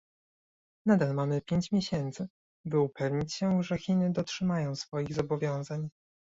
[0.85, 2.27] Nadal mamy pięć miesięcy,
[2.65, 5.89] by upewnić się, że Chiny dotrzymają swoich zobowiązań